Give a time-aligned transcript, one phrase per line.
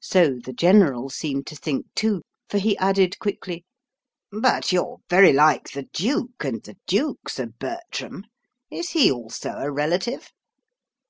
[0.00, 3.66] So the General seemed to think too, for he added quickly,
[4.30, 8.24] "But you're very like the duke, and the duke's a Bertram.
[8.70, 10.32] Is he also a relative?"